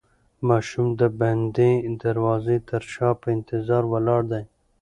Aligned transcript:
ماشوم 0.47 0.87
د 0.99 1.01
بندې 1.19 1.71
دروازې 2.03 2.57
تر 2.69 2.81
شا 2.93 3.09
په 3.21 3.27
انتظار 3.35 3.83
ولاړ 3.93 4.21
دی. 4.31 4.43